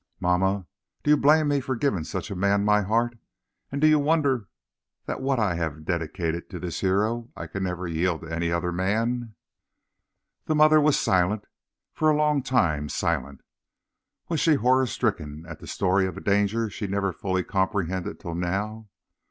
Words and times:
"Mamma, 0.19 0.65
do 1.03 1.11
you 1.11 1.17
blame 1.17 1.47
me 1.49 1.59
for 1.59 1.75
giving 1.75 2.03
such 2.03 2.31
a 2.31 2.35
man 2.35 2.65
my 2.65 2.81
heart, 2.81 3.19
and 3.71 3.79
do 3.79 3.85
you 3.85 3.99
wonder 3.99 4.47
that 5.05 5.21
what 5.21 5.37
I 5.37 5.53
have 5.53 5.85
dedicated 5.85 6.49
to 6.49 6.57
this 6.59 6.79
hero 6.81 7.29
I 7.35 7.45
can 7.45 7.61
never 7.65 7.87
yield 7.87 8.21
to 8.21 8.27
any 8.33 8.51
other 8.51 8.71
man?" 8.71 9.35
The 10.45 10.55
mother 10.55 10.81
was 10.81 10.97
silent 10.99 11.45
for 11.93 12.09
a 12.09 12.17
long 12.17 12.41
time 12.41 12.89
silent. 12.89 13.41
Was 14.27 14.39
she 14.39 14.55
horror 14.55 14.87
stricken 14.87 15.45
at 15.47 15.59
the 15.59 15.67
story 15.67 16.07
of 16.07 16.17
a 16.17 16.21
danger 16.21 16.67
she 16.67 16.85
had 16.85 16.91
never 16.91 17.13
fully 17.13 17.43
comprehended 17.43 18.19
till 18.19 18.33
now? 18.33 18.89